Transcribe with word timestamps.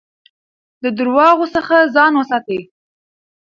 د 0.83 0.85
درواغو 0.97 1.45
څخه 1.55 1.75
ځان 1.95 2.13
وساتئ. 2.15 2.61